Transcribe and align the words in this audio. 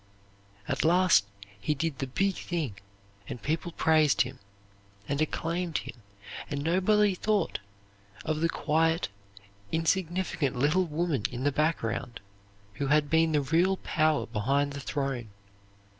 "At 0.67 0.83
last 0.83 1.27
he 1.59 1.75
did 1.75 1.99
the 1.99 2.07
Big 2.07 2.33
Thing, 2.33 2.75
and 3.29 3.39
people 3.39 3.71
praised 3.71 4.23
him, 4.23 4.39
and 5.07 5.21
acclaimed 5.21 5.77
him, 5.77 5.95
and 6.49 6.63
nobody 6.63 7.13
thought 7.13 7.59
of 8.25 8.41
the 8.41 8.49
quiet, 8.49 9.09
insignificant 9.71 10.55
little 10.55 10.85
woman 10.87 11.25
in 11.31 11.43
the 11.43 11.51
background, 11.51 12.19
who 12.81 12.87
had 12.87 13.11
been 13.11 13.33
the 13.33 13.41
real 13.41 13.77
power 13.77 14.25
behind 14.25 14.73
the 14.73 14.79
throne. 14.79 15.29